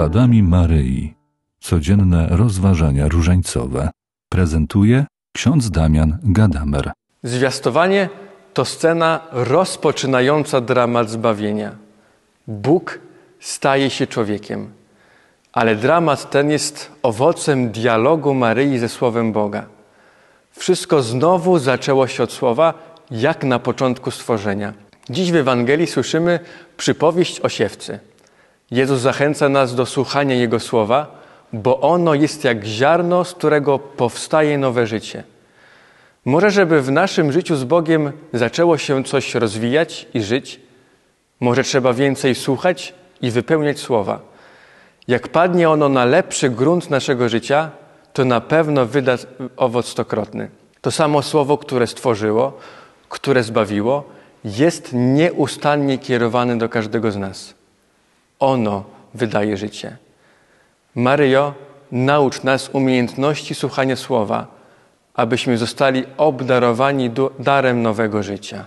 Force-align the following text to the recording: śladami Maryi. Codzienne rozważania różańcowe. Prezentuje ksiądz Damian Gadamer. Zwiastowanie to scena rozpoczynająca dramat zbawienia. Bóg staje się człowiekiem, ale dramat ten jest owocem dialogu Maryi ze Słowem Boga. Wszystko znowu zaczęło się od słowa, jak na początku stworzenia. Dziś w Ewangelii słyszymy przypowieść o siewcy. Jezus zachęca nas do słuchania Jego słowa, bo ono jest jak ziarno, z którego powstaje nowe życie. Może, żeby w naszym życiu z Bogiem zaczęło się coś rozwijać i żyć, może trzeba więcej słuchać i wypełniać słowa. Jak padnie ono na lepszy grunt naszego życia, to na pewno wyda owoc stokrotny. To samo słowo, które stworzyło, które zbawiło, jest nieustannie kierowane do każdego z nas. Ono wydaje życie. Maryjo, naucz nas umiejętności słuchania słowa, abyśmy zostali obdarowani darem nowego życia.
śladami 0.00 0.42
Maryi. 0.42 1.14
Codzienne 1.60 2.26
rozważania 2.30 3.08
różańcowe. 3.08 3.90
Prezentuje 4.28 5.06
ksiądz 5.36 5.70
Damian 5.70 6.18
Gadamer. 6.22 6.92
Zwiastowanie 7.22 8.08
to 8.54 8.64
scena 8.64 9.20
rozpoczynająca 9.32 10.60
dramat 10.60 11.10
zbawienia. 11.10 11.70
Bóg 12.46 12.98
staje 13.40 13.90
się 13.90 14.06
człowiekiem, 14.06 14.70
ale 15.52 15.76
dramat 15.76 16.30
ten 16.30 16.50
jest 16.50 16.92
owocem 17.02 17.70
dialogu 17.70 18.34
Maryi 18.34 18.78
ze 18.78 18.88
Słowem 18.88 19.32
Boga. 19.32 19.66
Wszystko 20.52 21.02
znowu 21.02 21.58
zaczęło 21.58 22.06
się 22.06 22.22
od 22.22 22.32
słowa, 22.32 22.74
jak 23.10 23.44
na 23.44 23.58
początku 23.58 24.10
stworzenia. 24.10 24.72
Dziś 25.10 25.32
w 25.32 25.36
Ewangelii 25.36 25.86
słyszymy 25.86 26.40
przypowieść 26.76 27.40
o 27.40 27.48
siewcy. 27.48 28.09
Jezus 28.70 29.00
zachęca 29.00 29.48
nas 29.48 29.74
do 29.74 29.86
słuchania 29.86 30.34
Jego 30.34 30.60
słowa, 30.60 31.20
bo 31.52 31.80
ono 31.80 32.14
jest 32.14 32.44
jak 32.44 32.64
ziarno, 32.64 33.24
z 33.24 33.34
którego 33.34 33.78
powstaje 33.78 34.58
nowe 34.58 34.86
życie. 34.86 35.24
Może, 36.24 36.50
żeby 36.50 36.82
w 36.82 36.90
naszym 36.90 37.32
życiu 37.32 37.56
z 37.56 37.64
Bogiem 37.64 38.12
zaczęło 38.32 38.78
się 38.78 39.04
coś 39.04 39.34
rozwijać 39.34 40.06
i 40.14 40.22
żyć, 40.22 40.60
może 41.40 41.62
trzeba 41.62 41.92
więcej 41.92 42.34
słuchać 42.34 42.94
i 43.22 43.30
wypełniać 43.30 43.78
słowa. 43.78 44.20
Jak 45.08 45.28
padnie 45.28 45.70
ono 45.70 45.88
na 45.88 46.04
lepszy 46.04 46.50
grunt 46.50 46.90
naszego 46.90 47.28
życia, 47.28 47.70
to 48.12 48.24
na 48.24 48.40
pewno 48.40 48.86
wyda 48.86 49.16
owoc 49.56 49.86
stokrotny. 49.86 50.50
To 50.80 50.90
samo 50.90 51.22
słowo, 51.22 51.58
które 51.58 51.86
stworzyło, 51.86 52.58
które 53.08 53.42
zbawiło, 53.42 54.04
jest 54.44 54.90
nieustannie 54.92 55.98
kierowane 55.98 56.58
do 56.58 56.68
każdego 56.68 57.12
z 57.12 57.16
nas. 57.16 57.59
Ono 58.40 58.84
wydaje 59.14 59.56
życie. 59.56 59.96
Maryjo, 60.94 61.54
naucz 61.92 62.42
nas 62.42 62.70
umiejętności 62.72 63.54
słuchania 63.54 63.96
słowa, 63.96 64.46
abyśmy 65.14 65.58
zostali 65.58 66.04
obdarowani 66.16 67.10
darem 67.38 67.82
nowego 67.82 68.22
życia. 68.22 68.64